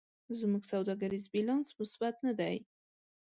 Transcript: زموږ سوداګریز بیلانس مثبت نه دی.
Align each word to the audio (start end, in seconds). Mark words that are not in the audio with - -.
زموږ 0.39 0.63
سوداګریز 0.73 1.25
بیلانس 1.33 1.67
مثبت 1.79 2.15
نه 2.25 2.33
دی. 2.39 2.57